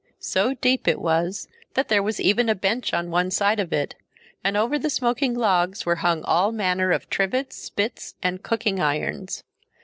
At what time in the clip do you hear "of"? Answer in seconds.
3.59-3.71, 6.91-7.07